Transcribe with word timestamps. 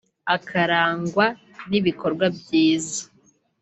akarangwa 0.35 1.25
n’ibikorwa 1.69 2.25
byiza 2.37 3.01